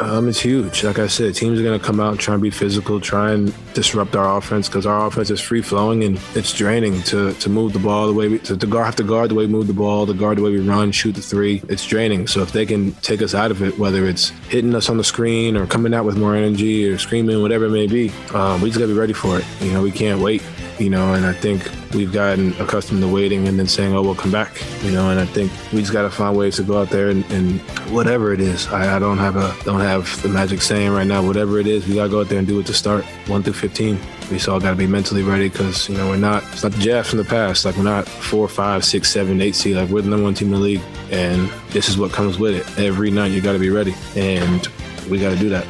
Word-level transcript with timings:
Um, 0.00 0.28
it's 0.28 0.38
huge. 0.40 0.84
Like 0.84 1.00
I 1.00 1.08
said, 1.08 1.34
teams 1.34 1.58
are 1.58 1.62
going 1.64 1.78
to 1.78 1.84
come 1.84 1.98
out 1.98 2.12
and 2.12 2.20
try 2.20 2.34
and 2.34 2.42
be 2.42 2.50
physical, 2.50 3.00
try 3.00 3.32
and 3.32 3.52
disrupt 3.74 4.14
our 4.14 4.36
offense 4.36 4.68
because 4.68 4.86
our 4.86 5.06
offense 5.06 5.28
is 5.30 5.40
free 5.40 5.60
flowing 5.60 6.04
and 6.04 6.20
it's 6.34 6.52
draining 6.52 7.02
to, 7.02 7.32
to 7.34 7.50
move 7.50 7.72
the 7.72 7.80
ball 7.80 8.06
the 8.06 8.12
way 8.12 8.28
we 8.28 8.38
to, 8.40 8.56
to 8.56 8.66
guard, 8.66 8.86
have 8.86 8.96
to 8.96 9.02
guard 9.02 9.30
the 9.30 9.34
way 9.34 9.46
we 9.46 9.52
move 9.52 9.66
the 9.66 9.72
ball, 9.72 10.06
to 10.06 10.14
guard 10.14 10.38
the 10.38 10.42
way 10.42 10.52
we 10.52 10.60
run, 10.60 10.92
shoot 10.92 11.12
the 11.12 11.20
three. 11.20 11.62
It's 11.68 11.84
draining. 11.84 12.28
So 12.28 12.42
if 12.42 12.52
they 12.52 12.64
can 12.64 12.92
take 12.96 13.22
us 13.22 13.34
out 13.34 13.50
of 13.50 13.60
it, 13.60 13.76
whether 13.76 14.06
it's 14.06 14.28
hitting 14.48 14.74
us 14.76 14.88
on 14.88 14.98
the 14.98 15.04
screen 15.04 15.56
or 15.56 15.66
coming 15.66 15.92
out 15.92 16.04
with 16.04 16.16
more 16.16 16.36
energy 16.36 16.88
or 16.88 16.96
screaming, 16.98 17.42
whatever 17.42 17.64
it 17.66 17.70
may 17.70 17.88
be, 17.88 18.12
um, 18.34 18.60
we 18.60 18.68
just 18.68 18.78
got 18.78 18.86
to 18.86 18.92
be 18.92 18.98
ready 18.98 19.12
for 19.12 19.40
it. 19.40 19.44
You 19.60 19.72
know, 19.72 19.82
we 19.82 19.90
can't 19.90 20.20
wait 20.20 20.42
you 20.80 20.90
know, 20.90 21.14
and 21.14 21.26
I 21.26 21.32
think 21.32 21.70
we've 21.94 22.12
gotten 22.12 22.52
accustomed 22.60 23.00
to 23.00 23.08
waiting 23.08 23.48
and 23.48 23.58
then 23.58 23.66
saying, 23.66 23.94
oh, 23.94 24.02
we'll 24.02 24.14
come 24.14 24.30
back, 24.30 24.62
you 24.82 24.90
know, 24.90 25.10
and 25.10 25.18
I 25.18 25.26
think 25.26 25.50
we 25.72 25.80
just 25.80 25.92
got 25.92 26.02
to 26.02 26.10
find 26.10 26.36
ways 26.36 26.56
to 26.56 26.62
go 26.62 26.80
out 26.80 26.90
there 26.90 27.08
and, 27.08 27.24
and 27.30 27.60
whatever 27.90 28.32
it 28.32 28.40
is. 28.40 28.66
I, 28.68 28.96
I, 28.96 28.98
don't 28.98 29.18
have 29.18 29.36
a 29.36 29.54
don't 29.64 29.80
have 29.80 30.20
the 30.22 30.28
magic 30.28 30.62
saying 30.62 30.90
right 30.90 31.06
now. 31.06 31.26
Whatever 31.26 31.58
it 31.58 31.66
is, 31.66 31.86
we 31.86 31.94
got 31.94 32.04
to 32.04 32.08
go 32.10 32.20
out 32.20 32.28
there 32.28 32.38
and 32.38 32.46
do 32.46 32.60
it 32.60 32.66
to 32.66 32.74
start 32.74 33.04
one 33.26 33.42
through 33.42 33.54
15. 33.54 33.98
We 34.30 34.38
all 34.46 34.60
got 34.60 34.70
to 34.70 34.76
be 34.76 34.86
mentally 34.86 35.22
ready 35.22 35.48
because, 35.48 35.88
you 35.88 35.96
know, 35.96 36.08
we're 36.08 36.16
not, 36.16 36.42
it's 36.52 36.62
not 36.62 36.72
the 36.72 36.78
Jazz 36.78 37.08
from 37.08 37.18
the 37.18 37.24
past. 37.24 37.64
Like, 37.64 37.76
we're 37.76 37.82
not 37.82 38.06
four, 38.06 38.46
five, 38.46 38.84
six, 38.84 39.10
seven, 39.10 39.40
eight 39.40 39.54
seed. 39.54 39.76
Like, 39.76 39.88
we're 39.88 40.02
the 40.02 40.10
number 40.10 40.24
one 40.24 40.34
team 40.34 40.48
in 40.48 40.54
the 40.54 40.60
league. 40.60 40.82
And 41.10 41.48
this 41.70 41.88
is 41.88 41.96
what 41.96 42.12
comes 42.12 42.38
with 42.38 42.54
it. 42.54 42.78
Every 42.78 43.10
night, 43.10 43.32
you 43.32 43.40
got 43.40 43.54
to 43.54 43.58
be 43.58 43.70
ready. 43.70 43.94
And 44.16 44.66
we 45.08 45.18
got 45.18 45.30
to 45.30 45.38
do 45.38 45.48
that. 45.48 45.66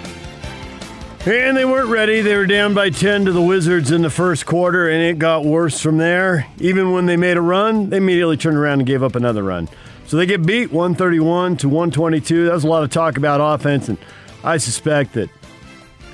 And 1.27 1.57
they 1.57 1.65
weren't 1.65 1.89
ready. 1.91 2.21
They 2.23 2.37
were 2.37 2.47
down 2.47 2.73
by 2.75 2.91
10 2.91 3.27
to 3.27 3.33
the 3.33 3.43
Wizards 3.43 3.91
in 3.91 4.03
the 4.03 4.11
first 4.11 4.47
quarter, 4.47 4.89
and 4.89 5.03
it 5.03 5.19
got 5.19 5.45
worse 5.45 5.81
from 5.81 5.99
there. 5.99 6.47
Even 6.59 6.93
when 6.93 7.07
they 7.07 7.17
made 7.17 7.37
a 7.37 7.41
run, 7.41 7.91
they 7.91 7.99
immediately 7.99 8.37
turned 8.37 8.57
around 8.57 8.81
and 8.81 8.87
gave 8.87 9.03
up 9.03 9.15
another 9.15 9.43
run. 9.43 9.69
So 10.07 10.17
they 10.17 10.25
get 10.25 10.47
beat 10.47 10.73
131 10.73 11.59
to 11.59 11.69
122. 11.69 12.47
That 12.47 12.55
was 12.55 12.65
a 12.65 12.69
lot 12.69 12.83
of 12.83 12.91
talk 12.91 13.19
about 13.19 13.41
offense, 13.43 13.91
and 13.91 13.99
I 14.43 14.57
suspect 14.57 15.13
that 15.15 15.29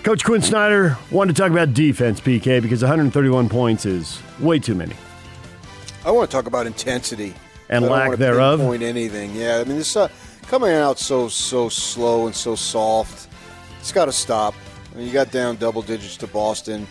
Coach 0.03 0.25
Quinn 0.25 0.43
Snyder 0.43 0.99
wanted 1.13 1.37
to 1.37 1.43
talk 1.43 1.53
about 1.53 1.75
defense, 1.75 2.21
PK, 2.21 2.61
because 2.61 2.83
131 2.83 3.49
points 3.49 3.87
is 3.87 4.21
way 4.41 4.59
too 4.59 4.75
many. 4.75 4.97
I 6.05 6.11
want 6.11 6.29
to 6.29 6.37
talk 6.37 6.47
about 6.47 6.67
intensity 6.67 7.35
and 7.69 7.87
lack 7.87 8.19
thereof. 8.19 8.59
Point 8.59 8.83
anything? 8.83 9.35
Yeah, 9.35 9.59
I 9.59 9.65
mean 9.65 9.79
this 9.79 9.97
uh, 9.97 10.09
coming 10.43 10.73
out 10.73 10.99
so 10.99 11.29
so 11.29 11.69
slow 11.69 12.27
and 12.27 12.35
so 12.35 12.57
soft. 12.57 13.29
It's 13.81 13.93
got 13.93 14.07
to 14.07 14.13
stop. 14.13 14.55
Mean, 14.95 15.07
you 15.07 15.13
got 15.13 15.31
down 15.31 15.57
double 15.57 15.83
digits 15.83 16.17
to 16.19 16.27
Boston. 16.27 16.87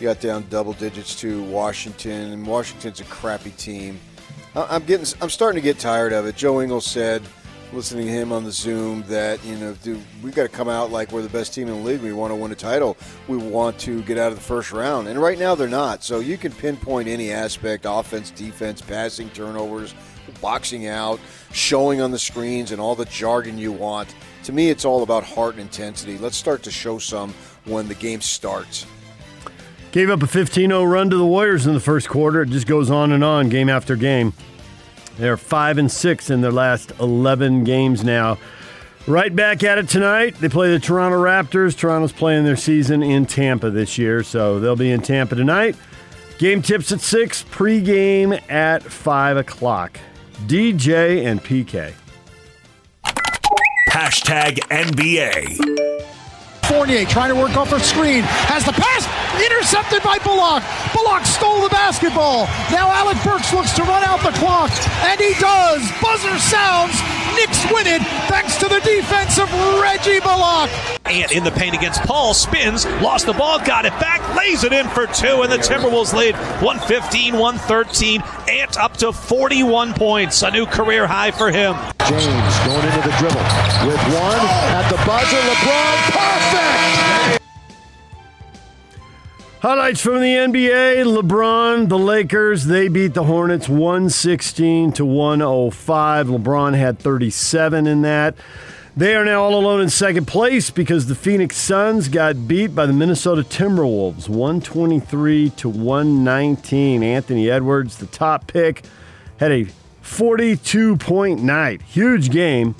You 0.00 0.08
got 0.08 0.20
down 0.20 0.46
double 0.50 0.72
digits 0.72 1.14
to 1.20 1.42
Washington, 1.44 2.32
and 2.32 2.46
Washington's 2.46 3.00
a 3.00 3.04
crappy 3.04 3.50
team. 3.50 4.00
I'm 4.56 4.84
getting, 4.84 5.06
I'm 5.20 5.30
starting 5.30 5.60
to 5.60 5.64
get 5.64 5.78
tired 5.78 6.12
of 6.12 6.26
it. 6.26 6.36
Joe 6.36 6.60
Ingles 6.60 6.86
said, 6.86 7.22
listening 7.72 8.06
to 8.06 8.12
him 8.12 8.32
on 8.32 8.44
the 8.44 8.52
Zoom, 8.52 9.02
that 9.04 9.44
you 9.44 9.56
know, 9.56 9.74
dude, 9.82 10.02
we 10.22 10.30
got 10.30 10.44
to 10.44 10.48
come 10.48 10.68
out 10.68 10.90
like 10.90 11.12
we're 11.12 11.22
the 11.22 11.28
best 11.28 11.54
team 11.54 11.68
in 11.68 11.74
the 11.74 11.80
league. 11.82 12.00
We 12.00 12.12
want 12.12 12.32
to 12.32 12.36
win 12.36 12.50
a 12.52 12.56
title. 12.56 12.96
We 13.28 13.36
want 13.36 13.78
to 13.80 14.02
get 14.02 14.18
out 14.18 14.32
of 14.32 14.38
the 14.38 14.44
first 14.44 14.72
round, 14.72 15.08
and 15.08 15.20
right 15.20 15.38
now 15.38 15.54
they're 15.54 15.68
not. 15.68 16.02
So 16.02 16.20
you 16.20 16.36
can 16.36 16.52
pinpoint 16.52 17.08
any 17.08 17.30
aspect: 17.30 17.84
offense, 17.88 18.30
defense, 18.30 18.80
passing, 18.80 19.30
turnovers, 19.30 19.94
boxing 20.40 20.86
out, 20.86 21.20
showing 21.52 22.00
on 22.00 22.10
the 22.10 22.18
screens, 22.18 22.72
and 22.72 22.80
all 22.80 22.94
the 22.94 23.06
jargon 23.06 23.58
you 23.58 23.72
want 23.72 24.14
to 24.44 24.52
me, 24.52 24.70
it's 24.70 24.84
all 24.84 25.02
about 25.02 25.24
heart 25.24 25.54
and 25.54 25.62
intensity. 25.62 26.18
Let's 26.18 26.36
start 26.36 26.62
to 26.64 26.70
show 26.70 26.98
some 26.98 27.34
when 27.64 27.88
the 27.88 27.94
game 27.94 28.20
starts. 28.20 28.86
Gave 29.92 30.10
up 30.10 30.22
a 30.22 30.26
15 30.26 30.70
0 30.70 30.84
run 30.84 31.10
to 31.10 31.16
the 31.16 31.26
Warriors 31.26 31.66
in 31.66 31.74
the 31.74 31.80
first 31.80 32.08
quarter. 32.08 32.42
It 32.42 32.50
just 32.50 32.66
goes 32.66 32.90
on 32.90 33.12
and 33.12 33.22
on, 33.22 33.48
game 33.48 33.68
after 33.68 33.96
game. 33.96 34.32
They're 35.16 35.36
5 35.36 35.78
and 35.78 35.90
6 35.90 36.30
in 36.30 36.40
their 36.40 36.52
last 36.52 36.92
11 36.98 37.64
games 37.64 38.02
now. 38.02 38.38
Right 39.06 39.34
back 39.34 39.62
at 39.62 39.78
it 39.78 39.88
tonight. 39.88 40.36
They 40.40 40.48
play 40.48 40.72
the 40.72 40.80
Toronto 40.80 41.22
Raptors. 41.22 41.76
Toronto's 41.76 42.12
playing 42.12 42.44
their 42.44 42.56
season 42.56 43.02
in 43.02 43.26
Tampa 43.26 43.70
this 43.70 43.98
year, 43.98 44.22
so 44.22 44.58
they'll 44.58 44.76
be 44.76 44.90
in 44.90 45.02
Tampa 45.02 45.36
tonight. 45.36 45.76
Game 46.38 46.62
tips 46.62 46.90
at 46.90 47.00
6, 47.00 47.44
pregame 47.44 48.40
at 48.50 48.82
5 48.82 49.36
o'clock. 49.36 50.00
DJ 50.46 51.26
and 51.26 51.42
PK. 51.42 51.94
Hashtag 53.94 54.58
NBA. 54.74 55.54
Fournier 56.66 57.06
trying 57.06 57.30
to 57.30 57.38
work 57.38 57.56
off 57.56 57.70
a 57.70 57.78
screen. 57.78 58.26
Has 58.50 58.66
the 58.66 58.74
pass 58.74 59.06
intercepted 59.38 60.02
by 60.02 60.18
Bullock. 60.18 60.66
Bullock 60.90 61.22
stole 61.22 61.62
the 61.62 61.70
basketball. 61.70 62.50
Now 62.74 62.90
Alec 62.90 63.22
Burks 63.22 63.54
looks 63.54 63.70
to 63.78 63.86
run 63.86 64.02
out 64.02 64.18
the 64.26 64.34
clock, 64.42 64.74
and 65.06 65.14
he 65.22 65.38
does. 65.38 65.86
Buzzer 66.02 66.34
sounds. 66.42 66.98
Knicks 67.44 67.70
win 67.70 67.86
it 67.86 68.00
thanks 68.26 68.56
to 68.56 68.68
the 68.68 68.80
defense 68.80 69.38
of 69.38 69.52
Reggie 69.78 70.18
Bullock. 70.20 70.70
Ant 71.04 71.30
in 71.30 71.44
the 71.44 71.50
paint 71.50 71.74
against 71.74 72.00
Paul, 72.04 72.32
spins, 72.32 72.86
lost 73.02 73.26
the 73.26 73.34
ball, 73.34 73.58
got 73.58 73.84
it 73.84 73.92
back, 74.00 74.34
lays 74.34 74.64
it 74.64 74.72
in 74.72 74.88
for 74.88 75.06
two, 75.06 75.42
and 75.42 75.52
the 75.52 75.58
Timberwolves 75.58 76.14
lead 76.14 76.34
115 76.62 77.34
113. 77.34 78.22
Ant 78.48 78.78
up 78.78 78.96
to 78.96 79.12
41 79.12 79.92
points, 79.92 80.40
a 80.40 80.50
new 80.52 80.64
career 80.64 81.06
high 81.06 81.32
for 81.32 81.50
him. 81.50 81.74
James 82.08 82.58
going 82.64 82.86
into 82.86 83.08
the 83.10 83.14
dribble 83.18 83.44
with 83.84 84.00
one 84.16 84.40
at 84.72 84.88
the 84.88 84.96
buzzer. 85.04 85.36
LeBron, 85.36 85.98
perfect! 86.16 87.43
Highlights 89.64 90.02
from 90.02 90.20
the 90.20 90.34
NBA 90.34 91.06
LeBron, 91.06 91.88
the 91.88 91.98
Lakers, 91.98 92.66
they 92.66 92.88
beat 92.88 93.14
the 93.14 93.24
Hornets 93.24 93.66
116 93.66 94.92
to 94.92 95.06
105. 95.06 96.26
LeBron 96.26 96.76
had 96.76 96.98
37 96.98 97.86
in 97.86 98.02
that. 98.02 98.34
They 98.94 99.14
are 99.14 99.24
now 99.24 99.42
all 99.42 99.54
alone 99.54 99.80
in 99.80 99.88
second 99.88 100.26
place 100.26 100.68
because 100.68 101.06
the 101.06 101.14
Phoenix 101.14 101.56
Suns 101.56 102.08
got 102.08 102.46
beat 102.46 102.74
by 102.74 102.84
the 102.84 102.92
Minnesota 102.92 103.40
Timberwolves 103.40 104.28
123 104.28 105.48
to 105.48 105.70
119. 105.70 107.02
Anthony 107.02 107.48
Edwards, 107.48 107.96
the 107.96 108.06
top 108.06 108.46
pick, 108.46 108.84
had 109.38 109.50
a 109.50 109.64
42 110.02 110.98
point 110.98 111.42
night. 111.42 111.80
Huge 111.80 112.28
game. 112.28 112.74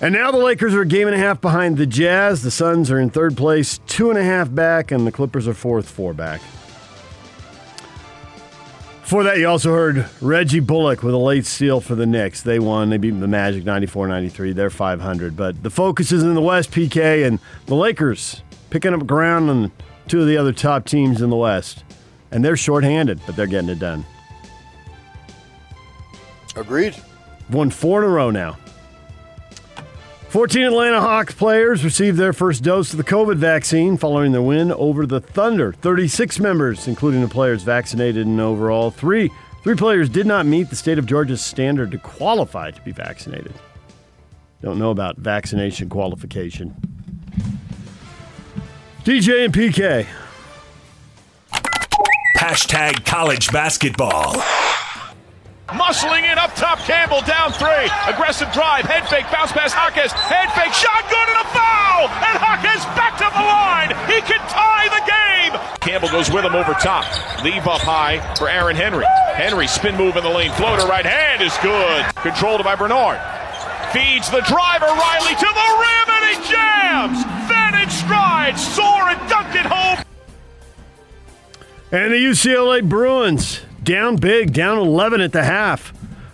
And 0.00 0.12
now 0.12 0.30
the 0.30 0.38
Lakers 0.38 0.74
are 0.74 0.82
a 0.82 0.86
game 0.86 1.06
and 1.06 1.14
a 1.14 1.18
half 1.18 1.40
behind 1.40 1.76
the 1.76 1.86
Jazz. 1.86 2.42
The 2.42 2.50
Suns 2.50 2.90
are 2.90 2.98
in 2.98 3.10
third 3.10 3.36
place, 3.36 3.78
two 3.86 4.10
and 4.10 4.18
a 4.18 4.24
half 4.24 4.52
back, 4.52 4.90
and 4.90 5.06
the 5.06 5.12
Clippers 5.12 5.48
are 5.48 5.54
fourth, 5.54 5.88
four 5.88 6.12
back. 6.12 6.40
Before 9.02 9.22
that, 9.24 9.38
you 9.38 9.46
also 9.46 9.70
heard 9.72 10.08
Reggie 10.22 10.60
Bullock 10.60 11.02
with 11.02 11.14
a 11.14 11.18
late 11.18 11.44
steal 11.44 11.80
for 11.80 11.94
the 11.94 12.06
Knicks. 12.06 12.42
They 12.42 12.58
won. 12.58 12.88
They 12.88 12.96
beat 12.96 13.10
the 13.20 13.28
Magic 13.28 13.64
94 13.64 14.08
93. 14.08 14.52
They're 14.52 14.70
500. 14.70 15.36
But 15.36 15.62
the 15.62 15.70
focus 15.70 16.10
is 16.10 16.22
in 16.22 16.34
the 16.34 16.40
West, 16.40 16.70
PK, 16.70 17.26
and 17.26 17.38
the 17.66 17.74
Lakers 17.74 18.42
picking 18.70 18.94
up 18.94 19.06
ground 19.06 19.50
on 19.50 19.72
two 20.08 20.22
of 20.22 20.26
the 20.26 20.38
other 20.38 20.52
top 20.52 20.86
teams 20.86 21.20
in 21.20 21.28
the 21.28 21.36
West. 21.36 21.84
And 22.30 22.42
they're 22.42 22.56
shorthanded, 22.56 23.20
but 23.26 23.36
they're 23.36 23.46
getting 23.46 23.68
it 23.68 23.78
done. 23.78 24.06
Agreed. 26.56 26.96
Won 27.50 27.68
four 27.70 28.02
in 28.02 28.08
a 28.08 28.12
row 28.12 28.30
now. 28.30 28.56
14 30.34 30.64
Atlanta 30.64 31.00
Hawks 31.00 31.32
players 31.32 31.84
received 31.84 32.18
their 32.18 32.32
first 32.32 32.64
dose 32.64 32.90
of 32.90 32.96
the 32.96 33.04
COVID 33.04 33.36
vaccine 33.36 33.96
following 33.96 34.32
their 34.32 34.42
win 34.42 34.72
over 34.72 35.06
the 35.06 35.20
Thunder. 35.20 35.72
36 35.74 36.40
members, 36.40 36.88
including 36.88 37.20
the 37.20 37.28
players 37.28 37.62
vaccinated 37.62 38.26
in 38.26 38.40
overall. 38.40 38.90
Three, 38.90 39.30
three 39.62 39.76
players 39.76 40.08
did 40.08 40.26
not 40.26 40.44
meet 40.44 40.70
the 40.70 40.74
state 40.74 40.98
of 40.98 41.06
Georgia's 41.06 41.40
standard 41.40 41.92
to 41.92 41.98
qualify 41.98 42.72
to 42.72 42.80
be 42.80 42.90
vaccinated. 42.90 43.54
Don't 44.60 44.76
know 44.76 44.90
about 44.90 45.18
vaccination 45.18 45.88
qualification. 45.88 46.74
DJ 49.04 49.44
and 49.44 49.54
PK. 49.54 50.04
Hashtag 52.38 53.06
college 53.06 53.52
basketball. 53.52 54.34
Muscling 55.74 56.22
in 56.30 56.38
up 56.38 56.54
top, 56.54 56.78
Campbell 56.86 57.20
down 57.22 57.52
three. 57.52 57.90
Aggressive 58.06 58.50
drive, 58.52 58.86
head 58.86 59.08
fake, 59.08 59.26
bounce 59.30 59.52
pass 59.52 59.74
Jaquez. 59.74 60.12
Head 60.12 60.50
fake, 60.54 60.72
shot 60.72 61.02
good 61.10 61.28
and 61.34 61.40
a 61.42 61.48
foul! 61.50 62.06
And 62.30 62.34
Jaquez 62.38 62.82
back 62.94 63.18
to 63.18 63.26
the 63.26 63.42
line. 63.42 63.90
He 64.06 64.22
can 64.22 64.40
tie 64.46 64.86
the 64.94 65.02
game. 65.02 65.52
Campbell 65.80 66.08
goes 66.08 66.30
with 66.30 66.44
him 66.44 66.54
over 66.54 66.74
top. 66.74 67.04
Leave 67.42 67.66
up 67.66 67.82
high 67.82 68.22
for 68.36 68.48
Aaron 68.48 68.76
Henry. 68.76 69.06
Henry 69.34 69.66
spin 69.66 69.96
move 69.96 70.16
in 70.16 70.22
the 70.22 70.30
lane. 70.30 70.52
Floater 70.52 70.86
right 70.86 71.04
hand 71.04 71.42
is 71.42 71.56
good. 71.58 72.06
Controlled 72.22 72.62
by 72.62 72.76
Bernard. 72.76 73.18
Feeds 73.92 74.30
the 74.30 74.42
driver 74.46 74.86
Riley 74.86 75.34
to 75.34 75.50
the 75.50 75.68
rim 75.78 76.08
and 76.10 76.24
he 76.30 76.50
jams. 76.50 77.44
In 77.84 77.90
stride, 77.90 78.58
soar 78.58 79.10
and 79.10 79.20
dunked 79.28 79.54
it 79.56 79.66
home. 79.66 80.02
And 81.92 82.12
the 82.12 82.16
UCLA 82.16 82.88
Bruins 82.88 83.60
down 83.84 84.16
big, 84.16 84.52
down 84.52 84.78
11 84.78 85.20
at 85.20 85.32
the 85.32 85.44
half. 85.44 85.92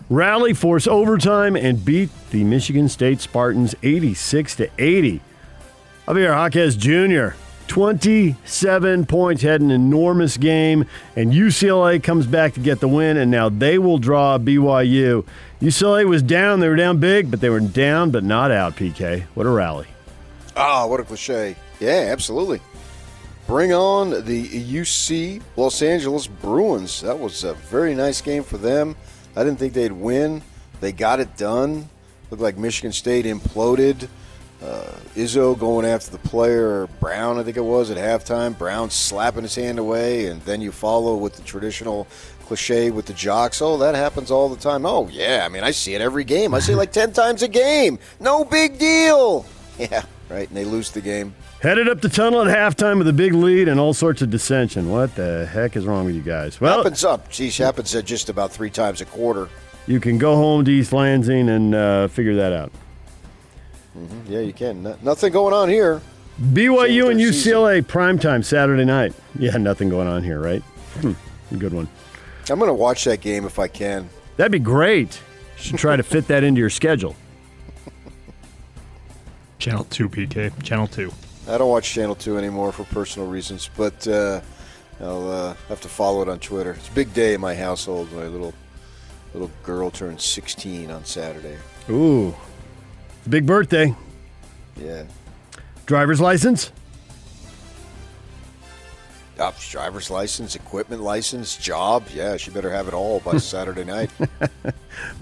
Rally, 0.08 0.54
force 0.54 0.86
overtime, 0.86 1.56
and 1.56 1.84
beat 1.84 2.10
the 2.30 2.44
Michigan 2.44 2.88
State 2.88 3.20
Spartans 3.20 3.74
86 3.82 4.56
to 4.56 4.70
80. 4.78 5.20
Javier 6.06 6.34
Jaquez 6.34 6.76
Jr. 6.76 7.36
27 7.68 9.06
points, 9.06 9.42
had 9.42 9.60
an 9.60 9.70
enormous 9.70 10.36
game, 10.36 10.84
and 11.14 11.32
UCLA 11.32 12.02
comes 12.02 12.26
back 12.26 12.54
to 12.54 12.60
get 12.60 12.80
the 12.80 12.88
win, 12.88 13.16
and 13.16 13.30
now 13.30 13.48
they 13.48 13.78
will 13.78 13.98
draw 13.98 14.36
BYU. 14.38 15.24
UCLA 15.60 16.04
was 16.04 16.22
down, 16.22 16.58
they 16.58 16.68
were 16.68 16.74
down 16.74 16.98
big, 16.98 17.30
but 17.30 17.40
they 17.40 17.48
were 17.48 17.60
down 17.60 18.10
but 18.10 18.24
not 18.24 18.50
out, 18.50 18.74
PK. 18.74 19.22
What 19.34 19.46
a 19.46 19.50
rally. 19.50 19.86
Ah, 20.56 20.84
what 20.86 20.98
a 20.98 21.04
cliche. 21.04 21.54
Yeah, 21.78 22.08
absolutely. 22.10 22.60
Bring 23.50 23.72
on 23.72 24.10
the 24.10 24.46
UC 24.46 25.42
Los 25.56 25.82
Angeles 25.82 26.28
Bruins. 26.28 27.00
That 27.00 27.18
was 27.18 27.42
a 27.42 27.54
very 27.54 27.96
nice 27.96 28.20
game 28.20 28.44
for 28.44 28.58
them. 28.58 28.94
I 29.34 29.42
didn't 29.42 29.58
think 29.58 29.72
they'd 29.72 29.90
win. 29.90 30.42
They 30.80 30.92
got 30.92 31.18
it 31.18 31.36
done. 31.36 31.88
Looked 32.30 32.44
like 32.44 32.56
Michigan 32.56 32.92
State 32.92 33.24
imploded. 33.24 34.06
Uh, 34.62 34.92
Izzo 35.16 35.58
going 35.58 35.84
after 35.84 36.12
the 36.12 36.18
player 36.18 36.86
Brown, 37.00 37.40
I 37.40 37.42
think 37.42 37.56
it 37.56 37.64
was 37.64 37.90
at 37.90 37.96
halftime. 37.96 38.56
Brown 38.56 38.88
slapping 38.88 39.42
his 39.42 39.56
hand 39.56 39.80
away, 39.80 40.26
and 40.26 40.40
then 40.42 40.60
you 40.60 40.70
follow 40.70 41.16
with 41.16 41.34
the 41.34 41.42
traditional 41.42 42.06
cliche 42.44 42.92
with 42.92 43.06
the 43.06 43.14
jocks. 43.14 43.60
Oh, 43.60 43.78
that 43.78 43.96
happens 43.96 44.30
all 44.30 44.48
the 44.48 44.62
time. 44.62 44.86
Oh 44.86 45.08
yeah, 45.08 45.42
I 45.44 45.48
mean 45.48 45.64
I 45.64 45.72
see 45.72 45.96
it 45.96 46.00
every 46.00 46.22
game. 46.22 46.54
I 46.54 46.60
see 46.60 46.74
it 46.74 46.76
like 46.76 46.92
ten 47.02 47.12
times 47.12 47.42
a 47.42 47.48
game. 47.48 47.98
No 48.20 48.44
big 48.44 48.78
deal. 48.78 49.44
Yeah, 49.76 50.02
right. 50.30 50.48
And 50.48 50.56
they 50.56 50.64
lose 50.64 50.90
the 50.90 51.00
game. 51.00 51.34
Headed 51.62 51.88
up 51.88 52.00
the 52.00 52.08
tunnel 52.08 52.42
at 52.42 52.56
halftime 52.56 52.98
with 52.98 53.08
a 53.08 53.12
big 53.12 53.34
lead 53.34 53.68
and 53.68 53.78
all 53.78 53.92
sorts 53.92 54.22
of 54.22 54.30
dissension. 54.30 54.90
What 54.90 55.14
the 55.14 55.46
heck 55.46 55.76
is 55.76 55.84
wrong 55.86 56.06
with 56.06 56.14
you 56.14 56.22
guys? 56.22 56.60
Well, 56.60 56.78
happens 56.78 57.04
up. 57.04 57.28
Geez, 57.30 57.58
happens 57.58 57.94
at 57.94 58.04
just 58.04 58.28
about 58.28 58.52
three 58.52 58.70
times 58.70 59.00
a 59.00 59.04
quarter. 59.04 59.48
You 59.86 60.00
can 60.00 60.18
go 60.18 60.36
home 60.36 60.64
to 60.64 60.70
East 60.70 60.92
Lansing 60.92 61.48
and 61.48 61.74
uh, 61.74 62.08
figure 62.08 62.36
that 62.36 62.52
out. 62.52 62.70
Mm-hmm. 63.98 64.32
Yeah, 64.32 64.40
you 64.40 64.52
can. 64.52 64.82
No, 64.82 64.96
nothing 65.02 65.32
going 65.32 65.52
on 65.52 65.68
here. 65.68 66.00
BYU 66.40 67.10
and 67.10 67.20
UCLA 67.20 67.82
primetime 67.82 68.44
Saturday 68.44 68.84
night. 68.84 69.12
Yeah, 69.38 69.56
nothing 69.56 69.90
going 69.90 70.08
on 70.08 70.22
here, 70.22 70.40
right? 70.40 70.62
Hmm, 71.00 71.12
good 71.58 71.74
one. 71.74 71.88
I'm 72.48 72.58
going 72.58 72.68
to 72.68 72.74
watch 72.74 73.04
that 73.04 73.20
game 73.20 73.44
if 73.44 73.58
I 73.58 73.68
can. 73.68 74.08
That'd 74.36 74.52
be 74.52 74.58
great. 74.58 75.20
You 75.58 75.64
should 75.64 75.78
try 75.78 75.96
to 75.96 76.02
fit 76.02 76.28
that 76.28 76.42
into 76.42 76.58
your 76.58 76.70
schedule. 76.70 77.14
Channel 79.60 79.84
2, 79.84 80.08
PK. 80.08 80.62
Channel 80.62 80.86
2. 80.88 81.12
I 81.48 81.58
don't 81.58 81.68
watch 81.68 81.92
Channel 81.92 82.14
2 82.14 82.38
anymore 82.38 82.72
for 82.72 82.84
personal 82.84 83.28
reasons, 83.28 83.68
but 83.76 84.08
uh, 84.08 84.40
I'll 85.00 85.30
uh, 85.30 85.54
have 85.68 85.82
to 85.82 85.88
follow 85.88 86.22
it 86.22 86.28
on 86.28 86.38
Twitter. 86.40 86.72
It's 86.72 86.88
a 86.88 86.92
big 86.92 87.12
day 87.12 87.34
in 87.34 87.40
my 87.40 87.54
household. 87.54 88.10
My 88.12 88.26
little 88.26 88.54
little 89.34 89.50
girl 89.62 89.90
turned 89.90 90.20
16 90.20 90.90
on 90.90 91.04
Saturday. 91.04 91.56
Ooh. 91.88 92.34
Big 93.28 93.46
birthday. 93.46 93.94
Yeah. 94.76 95.04
Driver's 95.86 96.20
license? 96.20 96.72
Uh, 99.38 99.52
driver's 99.70 100.10
license, 100.10 100.54
equipment 100.56 101.02
license, 101.02 101.56
job. 101.56 102.04
Yeah, 102.12 102.36
she 102.36 102.50
better 102.50 102.70
have 102.70 102.88
it 102.88 102.94
all 102.94 103.20
by 103.20 103.36
Saturday 103.38 103.84
night. 103.84 104.10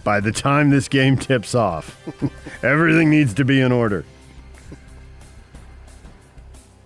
by 0.04 0.20
the 0.20 0.32
time 0.32 0.70
this 0.70 0.88
game 0.88 1.16
tips 1.16 1.54
off, 1.54 2.00
everything 2.62 3.10
needs 3.10 3.34
to 3.34 3.44
be 3.44 3.60
in 3.60 3.72
order. 3.72 4.04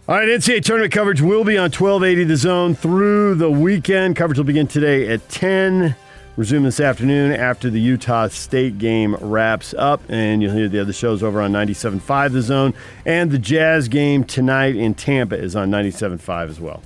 All 0.08 0.16
right, 0.16 0.28
NCAA 0.28 0.64
tournament 0.64 0.92
coverage 0.92 1.20
will 1.20 1.44
be 1.44 1.56
on 1.56 1.70
1280 1.70 2.24
The 2.24 2.36
Zone 2.36 2.74
through 2.74 3.36
the 3.36 3.48
weekend. 3.48 4.16
Coverage 4.16 4.36
will 4.36 4.44
begin 4.44 4.66
today 4.66 5.06
at 5.06 5.28
10. 5.28 5.94
Resume 6.36 6.64
this 6.64 6.80
afternoon 6.80 7.30
after 7.30 7.70
the 7.70 7.80
Utah 7.80 8.26
State 8.26 8.78
game 8.78 9.14
wraps 9.20 9.74
up, 9.78 10.02
and 10.08 10.42
you'll 10.42 10.54
hear 10.54 10.68
the 10.68 10.80
other 10.80 10.92
shows 10.92 11.22
over 11.22 11.40
on 11.40 11.52
97.5 11.52 12.32
The 12.32 12.42
Zone. 12.42 12.74
And 13.06 13.30
the 13.30 13.38
Jazz 13.38 13.86
game 13.86 14.24
tonight 14.24 14.74
in 14.74 14.94
Tampa 14.94 15.36
is 15.36 15.54
on 15.54 15.70
97.5 15.70 16.48
as 16.48 16.58
well. 16.58 16.82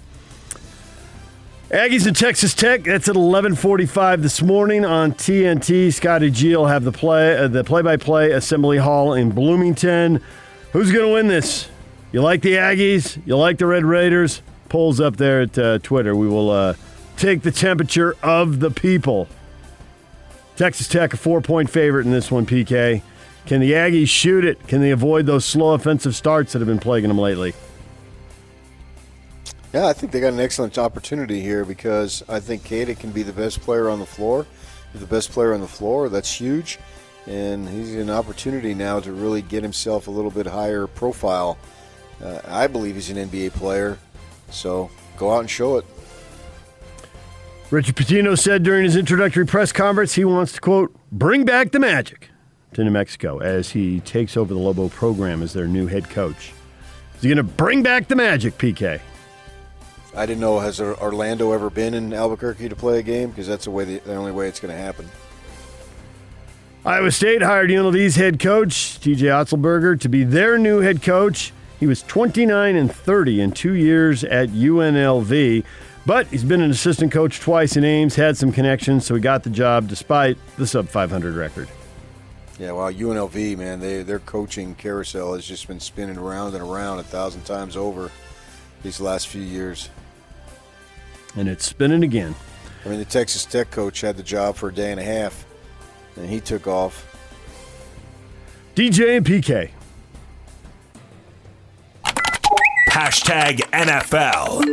Aggies 1.70 2.06
and 2.06 2.14
Texas 2.14 2.52
Tech. 2.52 2.84
That's 2.84 3.08
at 3.08 3.16
11:45 3.16 4.20
this 4.20 4.42
morning 4.42 4.84
on 4.84 5.12
TNT. 5.12 5.90
Scotty 5.90 6.30
G 6.30 6.54
will 6.54 6.66
have 6.66 6.84
the 6.84 6.92
play, 6.92 7.34
uh, 7.34 7.48
the 7.48 7.64
play-by-play 7.64 8.32
Assembly 8.32 8.76
Hall 8.76 9.14
in 9.14 9.30
Bloomington. 9.30 10.20
Who's 10.72 10.92
going 10.92 11.06
to 11.06 11.12
win 11.14 11.28
this? 11.28 11.69
You 12.12 12.23
like 12.23 12.43
the 12.43 12.55
Aggies? 12.55 13.20
You 13.26 13.37
like 13.37 13.58
the 13.58 13.67
Red 13.67 13.85
Raiders? 13.85 14.43
Polls 14.69 15.00
up 15.00 15.17
there 15.17 15.43
at 15.43 15.58
uh, 15.58 15.79
Twitter. 15.81 16.14
We 16.14 16.29
will 16.29 16.50
uh, 16.50 16.75
take 17.17 17.43
the 17.43 17.50
temperature 17.50 18.17
of 18.23 18.61
the 18.61 18.70
people. 18.70 19.29
Texas 20.56 20.88
Tech 20.88 21.12
a 21.12 21.17
four-point 21.17 21.69
favorite 21.69 22.06
in 22.06 22.12
this 22.12 22.31
one. 22.31 22.47
PK. 22.47 23.03
Can 23.47 23.61
the 23.61 23.73
Aggies 23.73 24.08
shoot 24.08 24.44
it? 24.44 24.67
Can 24.67 24.81
they 24.81 24.91
avoid 24.91 25.26
those 25.26 25.44
slow 25.44 25.75
offensive 25.75 26.17
starts 26.17 26.53
that 26.53 26.61
have 26.61 26.67
been 26.67 26.79
plaguing 26.79 27.08
them 27.08 27.19
lately? 27.19 27.55
Yeah, 29.73 29.87
I 29.87 29.93
think 29.93 30.11
they 30.11 30.20
got 30.20 30.32
an 30.32 30.41
excellent 30.41 30.79
opportunity 30.79 31.41
here 31.41 31.64
because 31.64 32.25
I 32.29 32.41
think 32.41 32.64
Queta 32.64 32.94
can 32.94 33.11
be 33.11 33.23
the 33.23 33.32
best 33.32 33.61
player 33.61 33.91
on 33.91 33.99
the 33.99 34.06
floor. 34.06 34.47
He's 34.93 35.00
the 35.00 35.06
best 35.06 35.31
player 35.32 35.53
on 35.53 35.61
the 35.61 35.69
floor. 35.69 36.08
That's 36.08 36.32
huge. 36.32 36.79
And 37.26 37.69
he's 37.69 37.94
an 37.94 38.08
opportunity 38.08 38.73
now 38.75 39.00
to 39.00 39.12
really 39.12 39.43
get 39.43 39.62
himself 39.62 40.06
a 40.06 40.11
little 40.11 40.31
bit 40.31 40.47
higher 40.47 40.87
profile. 40.87 41.58
Uh, 42.22 42.40
I 42.46 42.66
believe 42.66 42.94
he's 42.94 43.10
an 43.10 43.16
NBA 43.28 43.52
player. 43.52 43.98
So 44.50 44.90
go 45.16 45.32
out 45.32 45.40
and 45.40 45.50
show 45.50 45.76
it. 45.76 45.84
Richard 47.70 47.96
Pitino 47.96 48.38
said 48.38 48.62
during 48.62 48.84
his 48.84 48.96
introductory 48.96 49.44
press 49.44 49.72
conference 49.72 50.14
he 50.14 50.24
wants 50.24 50.52
to, 50.52 50.60
quote, 50.60 50.94
bring 51.10 51.44
back 51.44 51.72
the 51.72 51.80
magic 51.80 52.30
to 52.74 52.84
New 52.84 52.90
Mexico 52.90 53.38
as 53.38 53.70
he 53.70 54.00
takes 54.00 54.36
over 54.36 54.54
the 54.54 54.60
Lobo 54.60 54.88
program 54.88 55.42
as 55.42 55.52
their 55.52 55.66
new 55.66 55.86
head 55.88 56.08
coach. 56.08 56.52
Is 57.16 57.22
he 57.22 57.28
going 57.28 57.38
to 57.38 57.42
bring 57.42 57.82
back 57.82 58.08
the 58.08 58.14
magic, 58.14 58.56
PK? 58.58 59.00
I 60.14 60.26
didn't 60.26 60.40
know 60.40 60.60
has 60.60 60.80
Orlando 60.80 61.52
ever 61.52 61.69
been 61.69 61.92
in 61.92 62.12
Albuquerque 62.12 62.69
to 62.69 62.76
play 62.76 63.00
a 63.00 63.02
game 63.02 63.30
because 63.30 63.46
that's 63.46 63.64
the 63.64 63.70
way 63.70 63.84
the, 63.84 63.98
the 63.98 64.14
only 64.14 64.32
way 64.32 64.48
it's 64.48 64.60
going 64.60 64.74
to 64.74 64.80
happen. 64.80 65.08
Iowa 66.84 67.10
State 67.10 67.42
hired 67.42 67.69
UNLV's 67.69 68.14
head 68.14 68.38
coach 68.38 69.00
TJ 69.00 69.22
Otzelberger 69.22 70.00
to 70.00 70.08
be 70.08 70.22
their 70.22 70.56
new 70.56 70.78
head 70.78 71.02
coach. 71.02 71.52
He 71.78 71.87
was 71.87 72.02
29 72.02 72.76
and 72.76 72.90
30 72.90 73.40
in 73.40 73.52
two 73.52 73.75
years 73.75 74.25
at 74.25 74.49
UNLV, 74.50 75.64
but 76.06 76.26
he's 76.28 76.44
been 76.44 76.61
an 76.61 76.70
assistant 76.70 77.12
coach 77.12 77.40
twice 77.40 77.76
in 77.76 77.84
Ames, 77.84 78.14
had 78.14 78.37
some 78.37 78.53
connections, 78.53 79.05
so 79.05 79.15
he 79.15 79.20
got 79.20 79.43
the 79.43 79.50
job 79.50 79.89
despite 79.89 80.39
the 80.56 80.67
sub 80.67 80.89
500 80.89 81.34
record. 81.34 81.69
Yeah, 82.58 82.72
well, 82.72 82.91
UNLV, 82.91 83.58
man, 83.58 83.81
they, 83.81 84.03
their 84.03 84.20
coaching 84.20 84.74
carousel 84.74 85.34
has 85.34 85.44
just 85.44 85.69
been 85.69 85.81
spinning 85.81 86.17
around 86.17 86.55
and 86.55 86.62
around 86.62 87.00
a 87.00 87.03
thousand 87.03 87.44
times 87.44 87.77
over 87.77 88.10
these 88.82 89.00
last 89.00 89.29
few 89.29 89.43
years 89.43 89.91
and 91.36 91.48
it's 91.48 91.65
spinning 91.65 92.03
again. 92.03 92.34
I 92.84 92.89
mean, 92.89 92.98
the 92.98 93.05
Texas 93.05 93.44
Tech 93.44 93.70
coach 93.70 94.00
had 94.00 94.17
the 94.17 94.22
job 94.22 94.56
for 94.56 94.70
a 94.70 94.74
day 94.74 94.91
and 94.91 95.00
a 95.00 95.05
half, 95.05 95.44
and 96.17 96.29
he 96.29 96.41
took 96.41 96.67
off. 96.67 97.12
DJ 98.74 99.19
and 99.19 99.27
PK. 99.27 99.70
Hashtag 102.96 103.58
NFL. 103.72 104.65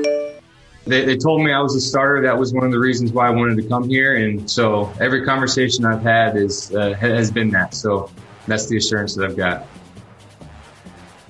They, 0.86 1.04
they 1.04 1.18
told 1.18 1.44
me 1.44 1.52
I 1.52 1.60
was 1.60 1.76
a 1.76 1.82
starter. 1.82 2.22
That 2.22 2.38
was 2.38 2.54
one 2.54 2.64
of 2.64 2.72
the 2.72 2.80
reasons 2.80 3.12
why 3.12 3.28
I 3.28 3.32
wanted 3.32 3.58
to 3.58 3.68
come 3.68 3.90
here, 3.90 4.16
and 4.16 4.50
so 4.50 4.94
every 5.02 5.26
conversation 5.26 5.84
I've 5.84 6.04
had 6.04 6.38
is 6.38 6.74
uh, 6.74 6.94
has 6.94 7.32
been 7.32 7.50
that. 7.50 7.74
So 7.74 8.10
that's 8.48 8.68
the 8.68 8.78
assurance 8.78 9.14
that 9.16 9.26
I've 9.26 9.36
got. 9.36 9.68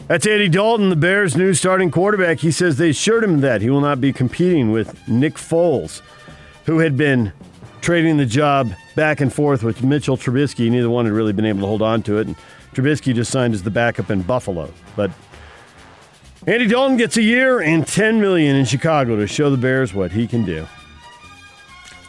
That's 0.08 0.28
Andy 0.28 0.48
Dalton, 0.48 0.92
the 0.92 0.96
Bears' 0.96 1.36
new 1.36 1.56
starting 1.56 1.90
quarterback. 1.90 2.42
He 2.42 2.52
says 2.52 2.78
they 2.78 2.92
assured 2.92 3.24
him 3.24 3.42
that 3.42 3.64
he 3.64 3.72
will 3.72 3.82
not 3.82 4.00
be 4.00 4.14
competing 4.14 4.72
with 4.72 4.96
Nick 5.08 5.34
Foles, 5.34 6.04
who 6.68 6.78
had 6.78 6.96
been 6.96 7.34
trading 7.82 8.18
the 8.18 8.28
job 8.28 8.72
back 8.96 9.20
and 9.20 9.34
forth 9.34 9.64
with 9.64 9.82
Mitchell 9.82 10.16
Trubisky. 10.16 10.70
Neither 10.70 10.92
one 10.92 11.06
had 11.06 11.14
really 11.16 11.34
been 11.34 11.46
able 11.46 11.62
to 11.62 11.66
hold 11.66 11.82
on 11.82 12.04
to 12.04 12.20
it. 12.20 12.28
And 12.28 12.36
Trubisky 12.76 13.16
just 13.16 13.32
signed 13.32 13.56
as 13.56 13.64
the 13.64 13.72
backup 13.72 14.12
in 14.12 14.22
Buffalo. 14.22 14.72
But 14.96 15.10
Andy 16.46 16.68
Dalton 16.68 16.98
gets 16.98 17.16
a 17.16 17.22
year 17.22 17.62
and 17.62 17.88
10 17.88 18.20
million 18.20 18.58
in 18.58 18.66
Chicago 18.66 19.16
to 19.16 19.28
show 19.28 19.50
the 19.50 19.58
Bears 19.58 19.94
what 19.94 20.12
he 20.12 20.28
can 20.28 20.44
do. 20.44 20.68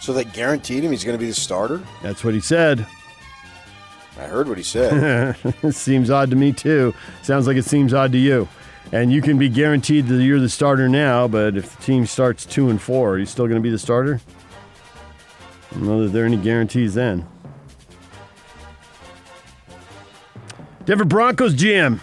So 0.00 0.12
they 0.12 0.24
guaranteed 0.24 0.82
him 0.82 0.90
he's 0.90 1.04
going 1.04 1.16
to 1.16 1.20
be 1.20 1.28
the 1.28 1.34
starter? 1.34 1.80
That's 2.02 2.24
what 2.24 2.34
he 2.34 2.40
said. 2.40 2.84
I 4.18 4.24
heard 4.24 4.48
what 4.48 4.58
he 4.58 4.64
said. 4.64 5.36
seems 5.72 6.10
odd 6.10 6.30
to 6.30 6.36
me 6.36 6.52
too. 6.52 6.92
Sounds 7.22 7.46
like 7.46 7.56
it 7.56 7.64
seems 7.64 7.94
odd 7.94 8.10
to 8.12 8.18
you. 8.18 8.48
And 8.92 9.12
you 9.12 9.22
can 9.22 9.38
be 9.38 9.48
guaranteed 9.48 10.08
that 10.08 10.22
you're 10.22 10.40
the 10.40 10.48
starter 10.48 10.88
now, 10.88 11.28
but 11.28 11.56
if 11.56 11.76
the 11.76 11.82
team 11.82 12.04
starts 12.04 12.44
two 12.44 12.70
and 12.70 12.82
four, 12.82 13.12
are 13.14 13.18
you 13.18 13.26
still 13.26 13.46
going 13.46 13.56
to 13.56 13.62
be 13.62 13.70
the 13.70 13.78
starter? 13.78 14.20
I 15.70 15.74
don't 15.74 15.86
know 15.86 16.02
that 16.02 16.08
there 16.08 16.24
are 16.24 16.26
any 16.26 16.36
guarantees 16.36 16.94
then. 16.94 17.26
Denver 20.84 21.04
Broncos 21.04 21.54
GM. 21.54 22.00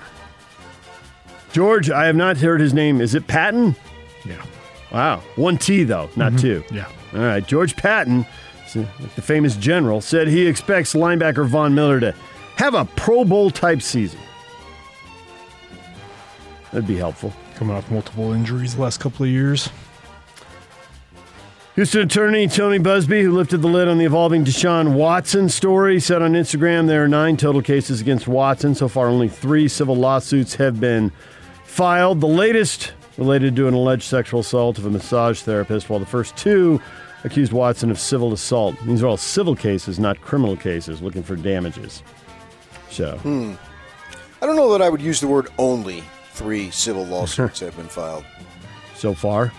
George, 1.52 1.90
I 1.90 2.06
have 2.06 2.16
not 2.16 2.38
heard 2.38 2.62
his 2.62 2.74
name. 2.74 3.02
Is 3.02 3.16
it 3.16 3.28
Patton? 3.28 3.76
Yeah. 4.26 4.44
Wow. 4.92 5.22
One 5.36 5.58
T, 5.58 5.84
though, 5.84 6.10
not 6.16 6.34
mm-hmm. 6.34 6.38
two. 6.38 6.64
Yeah. 6.72 6.90
All 7.14 7.20
right. 7.20 7.46
George 7.46 7.76
Patton, 7.76 8.26
the 8.74 9.22
famous 9.22 9.56
general, 9.56 10.02
said 10.02 10.28
he 10.28 10.48
expects 10.48 10.94
linebacker 10.94 11.46
Von 11.46 11.76
Miller 11.76 12.00
to 12.00 12.16
have 12.56 12.74
a 12.74 12.86
Pro 12.86 13.26
Bowl 13.26 13.52
type 13.52 13.82
season. 13.82 14.20
That'd 16.72 16.88
be 16.88 16.98
helpful. 16.98 17.34
Coming 17.56 17.76
off 17.76 17.92
multiple 17.92 18.32
injuries 18.32 18.76
the 18.76 18.82
last 18.82 19.00
couple 19.00 19.26
of 19.26 19.30
years. 19.30 19.70
Houston 21.76 22.02
attorney 22.02 22.48
Tony 22.48 22.80
Buzbee, 22.80 23.24
who 23.24 23.32
lifted 23.32 23.62
the 23.62 23.68
lid 23.68 23.88
on 23.88 23.98
the 23.98 24.06
evolving 24.06 24.44
Deshaun 24.44 24.94
Watson 24.94 25.48
story, 25.48 26.00
said 26.02 26.22
on 26.22 26.34
Instagram 26.34 26.88
there 26.88 27.04
are 27.04 27.08
nine 27.08 27.38
total 27.38 27.62
cases 27.62 28.02
against 28.02 28.28
Watson. 28.28 28.76
So 28.76 28.88
far, 28.88 29.08
only 29.08 29.30
three 29.30 29.68
civil 29.70 29.96
lawsuits 29.96 30.56
have 30.56 30.80
been 30.82 31.14
filed. 31.72 32.22
The 32.22 32.28
latest 32.28 32.94
related 33.18 33.56
to 33.56 33.68
an 33.68 33.74
alleged 33.74 34.04
sexual 34.04 34.42
assault 34.42 34.78
of 34.78 34.86
a 34.86 34.90
massage 34.90 35.42
therapist, 35.42 35.90
while 35.90 36.00
the 36.00 36.06
first 36.06 36.36
two 36.36 36.82
accused 37.24 37.54
Watson 37.54 37.92
of 37.92 38.00
civil 38.00 38.34
assault. 38.34 38.76
These 38.86 39.02
are 39.04 39.08
all 39.08 39.18
civil 39.18 39.56
cases, 39.56 40.00
not 40.00 40.20
criminal 40.22 40.58
cases, 40.58 41.02
looking 41.02 41.24
for 41.24 41.36
damages. 41.36 42.04
So, 42.90 43.18
Hmm. 43.18 43.54
I 44.42 44.48
don't 44.48 44.56
know 44.56 44.72
that 44.72 44.82
I 44.82 44.90
would 44.90 45.02
use 45.02 45.20
the 45.22 45.28
word 45.28 45.50
only 45.60 46.04
three 46.34 46.72
civil 46.72 47.06
lawsuits 47.06 47.60
have 47.60 47.78
been 47.78 47.88
filed. 47.88 48.26
so 48.96 49.14
far, 49.14 49.52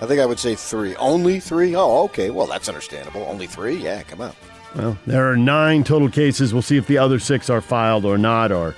I 0.00 0.06
think 0.06 0.20
I 0.20 0.26
would 0.26 0.38
say 0.40 0.54
three. 0.54 0.96
Only 0.96 1.40
three? 1.40 1.74
Oh, 1.74 2.02
okay. 2.04 2.30
Well, 2.30 2.46
that's 2.46 2.68
understandable. 2.68 3.22
Only 3.22 3.46
three? 3.46 3.76
Yeah, 3.76 4.02
come 4.02 4.20
on. 4.20 4.32
Well, 4.74 4.98
there 5.06 5.30
are 5.30 5.36
nine 5.36 5.84
total 5.84 6.10
cases. 6.10 6.52
We'll 6.52 6.62
see 6.62 6.76
if 6.76 6.86
the 6.86 6.98
other 6.98 7.18
six 7.18 7.48
are 7.48 7.62
filed 7.62 8.04
or 8.04 8.18
not, 8.18 8.52
or 8.52 8.74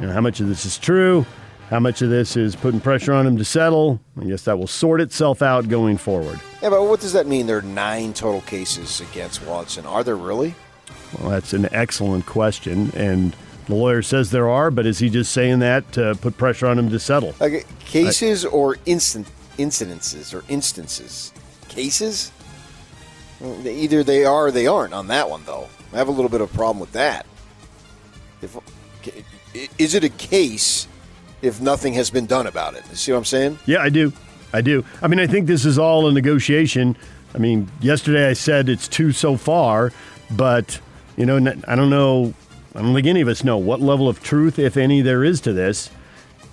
you 0.00 0.06
know, 0.06 0.12
how 0.12 0.20
much 0.22 0.40
of 0.40 0.48
this 0.48 0.64
is 0.64 0.78
true, 0.78 1.26
how 1.70 1.80
much 1.80 2.02
of 2.02 2.10
this 2.10 2.36
is 2.36 2.54
putting 2.54 2.80
pressure 2.80 3.12
on 3.12 3.26
him 3.26 3.36
to 3.36 3.44
settle. 3.44 4.00
I 4.20 4.24
guess 4.24 4.42
that 4.42 4.58
will 4.58 4.66
sort 4.66 5.00
itself 5.00 5.42
out 5.42 5.68
going 5.68 5.96
forward. 5.96 6.40
Yeah, 6.62 6.70
but 6.70 6.84
what 6.84 7.00
does 7.00 7.12
that 7.12 7.26
mean? 7.26 7.46
There 7.46 7.58
are 7.58 7.62
nine 7.62 8.12
total 8.12 8.42
cases 8.42 9.00
against 9.00 9.44
Watson. 9.46 9.86
Are 9.86 10.04
there 10.04 10.16
really? 10.16 10.54
Well, 11.18 11.30
that's 11.30 11.52
an 11.52 11.68
excellent 11.72 12.26
question, 12.26 12.90
and 12.94 13.36
the 13.66 13.74
lawyer 13.74 14.02
says 14.02 14.30
there 14.30 14.48
are, 14.48 14.70
but 14.70 14.84
is 14.84 14.98
he 14.98 15.08
just 15.08 15.32
saying 15.32 15.60
that 15.60 15.90
to 15.92 16.16
put 16.20 16.36
pressure 16.36 16.66
on 16.66 16.78
him 16.78 16.90
to 16.90 16.98
settle? 16.98 17.34
Like 17.40 17.66
cases 17.80 18.44
or 18.44 18.76
instant 18.84 19.26
incidences 19.58 20.34
or 20.34 20.44
instances? 20.48 21.32
Cases? 21.68 22.32
Either 23.42 24.02
they 24.02 24.24
are 24.24 24.46
or 24.46 24.50
they 24.50 24.66
aren't 24.66 24.94
on 24.94 25.06
that 25.08 25.30
one, 25.30 25.44
though. 25.44 25.68
I 25.92 25.96
have 25.96 26.08
a 26.08 26.12
little 26.12 26.28
bit 26.28 26.40
of 26.40 26.52
a 26.52 26.56
problem 26.56 26.80
with 26.80 26.92
that. 26.92 27.26
If, 28.42 28.56
is 29.78 29.94
it 29.94 30.04
a 30.04 30.08
case 30.08 30.88
if 31.44 31.60
nothing 31.60 31.94
has 31.94 32.10
been 32.10 32.26
done 32.26 32.46
about 32.46 32.74
it? 32.74 32.84
You 32.90 32.96
see 32.96 33.12
what 33.12 33.18
I'm 33.18 33.24
saying? 33.24 33.58
Yeah, 33.66 33.80
I 33.80 33.88
do. 33.88 34.12
I 34.52 34.60
do. 34.60 34.84
I 35.02 35.08
mean, 35.08 35.20
I 35.20 35.26
think 35.26 35.46
this 35.46 35.64
is 35.64 35.78
all 35.78 36.06
a 36.06 36.12
negotiation. 36.12 36.96
I 37.34 37.38
mean, 37.38 37.68
yesterday 37.80 38.28
I 38.28 38.32
said 38.32 38.68
it's 38.68 38.88
two 38.88 39.12
so 39.12 39.36
far, 39.36 39.92
but, 40.30 40.80
you 41.16 41.26
know, 41.26 41.36
I 41.68 41.74
don't 41.74 41.90
know. 41.90 42.32
I 42.74 42.82
don't 42.82 42.94
think 42.94 43.06
any 43.06 43.20
of 43.20 43.28
us 43.28 43.44
know 43.44 43.56
what 43.58 43.80
level 43.80 44.08
of 44.08 44.22
truth, 44.22 44.58
if 44.58 44.76
any, 44.76 45.00
there 45.00 45.22
is 45.22 45.40
to 45.42 45.52
this. 45.52 45.90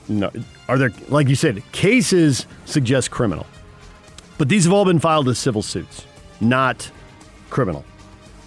No, 0.08 0.32
are 0.68 0.78
there, 0.78 0.92
like 1.08 1.30
you 1.30 1.36
said, 1.36 1.64
cases 1.72 2.46
suggest 2.66 3.12
criminal, 3.12 3.46
but 4.38 4.50
these 4.50 4.66
have 4.66 4.74
all 4.74 4.86
been 4.86 5.00
filed 5.00 5.30
as 5.30 5.38
civil 5.38 5.62
suits, 5.62 6.06
not 6.42 6.92
criminal. 7.50 7.86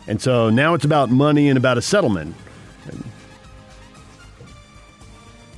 And 0.06 0.20
so 0.20 0.50
now 0.50 0.74
it's 0.74 0.84
about 0.84 1.10
money 1.10 1.48
and 1.48 1.56
about 1.56 1.78
a 1.78 1.82
settlement. 1.82 2.34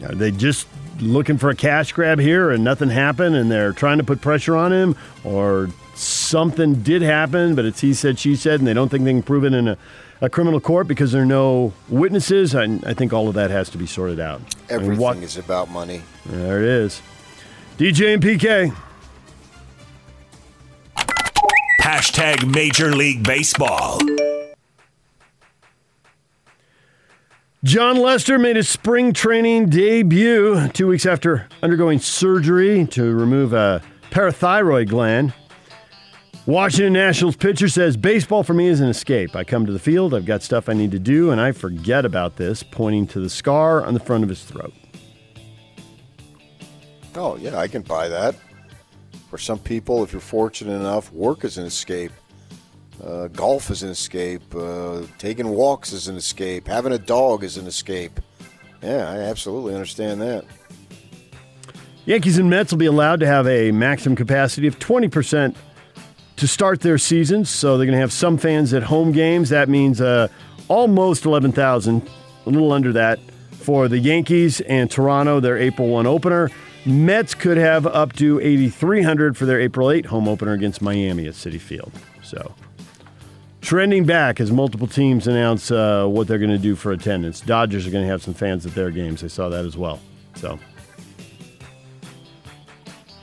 Are 0.03 0.15
they 0.15 0.31
just 0.31 0.67
looking 1.01 1.39
for 1.39 1.51
a 1.51 1.55
cash 1.55 1.93
grab 1.93 2.19
here 2.19 2.51
and 2.51 2.63
nothing 2.65 2.91
happened 2.91 3.35
and 3.37 3.51
they're 3.51 3.73
trying 3.73 3.99
to 3.99 4.05
put 4.05 4.21
pressure 4.21 4.57
on 4.57 4.73
him? 4.73 4.97
Or 5.25 5.71
something 5.95 6.75
did 6.83 7.03
happen, 7.03 7.55
but 7.55 7.65
it's 7.65 7.81
he 7.81 7.95
said, 7.95 8.19
she 8.19 8.37
said, 8.37 8.61
and 8.61 8.67
they 8.67 8.75
don't 8.75 8.89
think 8.91 9.05
they 9.05 9.13
can 9.13 9.23
prove 9.23 9.45
it 9.45 9.55
in 9.55 9.69
a, 9.69 9.79
a 10.21 10.29
criminal 10.29 10.61
court 10.61 10.87
because 10.89 11.13
there 11.13 11.23
are 11.23 11.27
no 11.27 11.73
witnesses? 11.89 12.55
I, 12.55 12.65
I 12.85 12.93
think 12.95 13.13
all 13.13 13.29
of 13.29 13.35
that 13.35 13.51
has 13.51 13.71
to 13.71 13.79
be 13.79 13.87
sorted 13.87 14.21
out. 14.21 14.41
I 14.41 14.75
mean, 14.75 14.83
Everything 14.83 14.99
what- 15.03 15.17
is 15.19 15.37
about 15.39 15.71
money. 15.71 16.03
there 16.27 16.63
it 16.63 16.69
is. 16.69 17.01
DJ 17.79 18.15
and 18.15 18.23
PK. 18.23 18.75
Hashtag 21.83 22.53
Major 22.53 22.95
League 22.95 23.23
Baseball. 23.23 23.99
Jon 27.67 27.97
Lester 27.97 28.39
made 28.39 28.55
his 28.55 28.69
spring 28.69 29.13
training 29.13 29.69
debut 29.71 30.69
two 30.69 30.87
weeks 30.87 31.05
after 31.05 31.49
undergoing 31.65 31.99
surgery 31.99 32.87
to 32.93 33.13
remove 33.13 33.53
a 33.53 33.83
parathyroid 34.13 34.89
gland. 34.89 35.35
Washington 36.47 36.93
Nationals 36.93 37.35
pitcher 37.35 37.69
says, 37.69 37.97
Baseball 37.97 38.45
for 38.45 38.55
me 38.55 38.69
is 38.69 38.79
an 38.79 38.89
escape. 38.89 39.35
I 39.35 39.43
come 39.43 39.67
to 39.67 39.73
the 39.73 39.81
field, 39.81 40.15
I've 40.15 40.27
got 40.27 40.45
stuff 40.45 40.69
I 40.69 40.75
need 40.75 40.93
to 40.93 41.01
do, 41.01 41.33
and 41.33 41.41
I 41.41 41.51
forget 41.51 42.05
about 42.05 42.37
this, 42.37 42.63
pointing 42.63 43.05
to 43.09 43.19
the 43.19 43.29
scar 43.29 43.85
on 43.85 43.95
the 43.95 44.01
front 44.01 44.23
of 44.23 44.31
his 44.31 44.45
throat. 44.45 44.73
Oh, 47.17 47.35
yeah, 47.35 47.59
I 47.59 47.67
can 47.67 47.83
buy 47.83 48.07
that. 48.07 48.37
For 49.29 49.39
some 49.39 49.59
people, 49.59 50.05
if 50.05 50.13
you're 50.13 50.21
fortunate 50.21 50.77
enough, 50.77 51.13
work 51.13 51.43
is 51.43 51.59
an 51.59 51.67
escape. 51.67 52.13
Uh, 53.05 53.29
golf 53.29 53.71
is 53.71 53.83
an 53.83 53.91
escape. 53.91 54.55
Uh, 54.55 55.03
taking 55.19 55.49
walks 55.49 55.93
is 55.93 56.09
an 56.09 56.17
escape. 56.17 56.67
Having 56.67 56.93
a 56.93 56.99
dog 56.99 57.45
is 57.45 57.57
an 57.57 57.67
escape. 57.67 58.21
Yeah, 58.83 59.11
I 59.11 59.19
absolutely 59.19 59.75
understand 59.75 60.21
that. 60.21 60.45
Yankees 62.05 62.39
and 62.39 62.49
Mets 62.49 62.73
will 62.73 62.79
be 62.79 62.87
allowed 62.87 63.21
to 63.21 63.27
have 63.27 63.47
a 63.49 63.73
maximum 63.73 64.15
capacity 64.15 64.67
of 64.67 64.79
20% 64.79 65.57
to 66.37 66.47
start 66.47 66.81
their 66.81 66.99
seasons. 66.99 67.51
So 67.51 67.77
they're 67.77 67.87
going 67.87 67.97
to 67.97 68.01
have 68.01 68.13
some 68.13 68.39
fans 68.39 68.73
at 68.73 68.85
home 68.85 69.13
games. 69.13 69.49
That 69.49 69.69
means 69.69 70.01
uh, 70.01 70.29
almost 70.69 71.25
11,000, 71.25 72.09
a 72.47 72.51
little 72.51 72.73
under 72.73 72.93
that, 72.93 73.19
for 73.53 73.89
the 73.89 73.99
Yankees 73.99 74.61
and 74.63 74.91
Toronto, 74.91 75.41
their 75.41 75.59
April 75.59 75.89
1 75.89 76.07
opener. 76.07 76.51
Mets 76.85 77.35
could 77.35 77.57
have 77.57 77.85
up 77.85 78.13
to 78.15 78.39
8,300 78.41 79.37
for 79.37 79.45
their 79.45 79.61
April 79.61 79.91
8 79.91 80.07
home 80.07 80.29
opener 80.29 80.53
against 80.53 80.81
Miami 80.81 81.27
at 81.27 81.35
Citi 81.35 81.61
Field. 81.61 81.93
So 82.23 82.55
trending 83.67 84.05
back 84.05 84.39
as 84.41 84.53
multiple 84.53 84.87
teams 84.87 85.27
announce 85.27 85.73
uh, 85.73 86.07
what 86.07 86.29
they're 86.29 86.39
going 86.39 86.53
to 86.53 86.57
do 86.57 86.77
for 86.77 86.93
attendance. 86.93 87.41
Dodgers 87.41 87.85
are 87.85 87.91
going 87.91 88.05
to 88.05 88.09
have 88.09 88.23
some 88.23 88.33
fans 88.33 88.65
at 88.65 88.77
their 88.77 88.93
games. 88.93 89.25
I 89.25 89.27
saw 89.27 89.49
that 89.49 89.65
as 89.65 89.77
well. 89.77 89.99
So. 90.37 90.61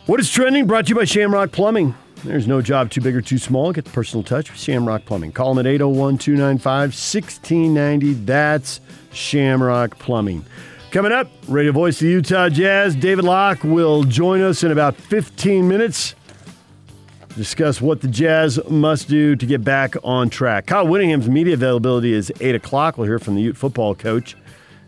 What 0.06 0.20
is 0.20 0.30
trending? 0.30 0.68
Brought 0.68 0.88
to 0.88 0.90
you 0.90 0.96
by 0.96 1.06
Shamrock 1.06 1.54
Plumbing. 1.54 1.96
There's 2.26 2.46
no 2.46 2.62
job 2.62 2.92
too 2.92 3.00
big 3.00 3.16
or 3.16 3.22
too 3.22 3.38
small. 3.38 3.72
Get 3.72 3.86
the 3.86 3.92
personal 3.92 4.22
touch 4.22 4.52
with 4.52 4.60
Shamrock 4.60 5.06
Plumbing. 5.06 5.32
Call 5.32 5.54
them 5.54 5.66
at 5.66 5.70
801 5.70 6.18
295 6.18 6.90
1690. 6.90 8.14
That's 8.26 8.82
Shamrock 9.14 9.98
Plumbing. 9.98 10.46
Coming 10.92 11.14
up, 11.14 11.30
radio 11.48 11.72
voice 11.72 12.02
of 12.02 12.08
the 12.08 12.12
Utah 12.12 12.50
Jazz, 12.50 12.96
David 12.96 13.24
Locke 13.24 13.64
will 13.64 14.04
join 14.04 14.42
us 14.42 14.62
in 14.62 14.72
about 14.72 14.98
15 14.98 15.70
minutes. 15.70 16.16
Discuss 17.36 17.82
what 17.82 18.02
the 18.02 18.08
Jazz 18.08 18.60
must 18.70 19.08
do 19.10 19.36
to 19.36 19.46
get 19.46 19.64
back 19.64 19.96
on 20.04 20.30
track. 20.30 20.68
Kyle 20.68 20.86
Whittingham's 20.88 21.28
media 21.28 21.56
availability 21.56 22.14
is 22.14 22.32
8 22.40 22.54
o'clock. 22.56 22.98
We'll 22.98 23.08
hear 23.08 23.18
from 23.18 23.34
the 23.36 23.42
Ute 23.42 23.58
football 23.58 23.96
coach. 23.96 24.36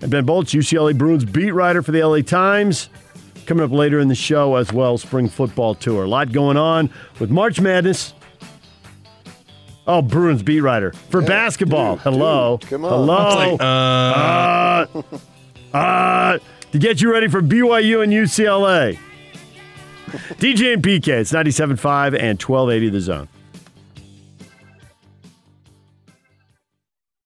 And 0.02 0.12
Ben 0.12 0.25
Bolch, 0.25 0.52
UCLA 0.54 0.96
Bruins 0.96 1.25
beat 1.25 1.52
writer 1.52 1.82
for 1.82 1.92
the 1.92 2.04
LA 2.06 2.20
Times. 2.22 2.90
Coming 3.48 3.64
up 3.64 3.72
later 3.72 4.00
in 4.00 4.10
the 4.10 4.16
show 4.16 4.56
as 4.56 4.72
well, 4.72 4.98
spring 5.00 5.28
football 5.28 5.74
tour. 5.74 6.04
A 6.04 6.08
lot 6.08 6.32
going 6.32 6.58
on 6.58 6.90
with 7.20 7.32
March 7.32 7.60
Madness. 7.60 8.14
Oh, 9.88 10.02
Bruins 10.02 10.44
beat 10.44 10.62
writer 10.62 10.94
for 11.10 11.22
basketball. 11.22 11.96
dude, 11.96 12.04
Hello. 12.04 12.58
dude, 12.62 12.70
come 12.70 12.86
on. 12.86 12.92
Hello. 12.92 13.56
uh, 13.56 14.86
Uh, 15.74 15.78
uh, 15.78 16.38
to 16.72 16.78
get 16.80 17.02
you 17.02 17.12
ready 17.12 17.28
for 17.28 17.42
BYU 17.42 18.04
and 18.04 18.12
UCLA. 18.14 18.98
DJ 20.39 20.74
and 20.74 20.84
PK, 20.84 21.07
it's 21.07 21.31
97.5 21.31 22.17
and 22.19 22.41
1280 22.41 22.89
the 22.89 23.01
zone. 23.01 23.27